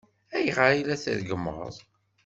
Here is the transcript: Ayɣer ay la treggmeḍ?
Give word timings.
Ayɣer 0.37 0.59
ay 0.71 0.81
la 0.83 0.97
treggmeḍ? 1.03 1.75